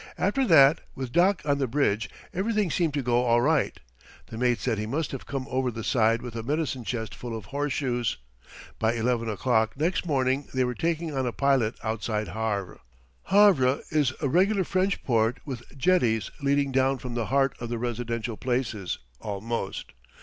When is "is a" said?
13.91-14.27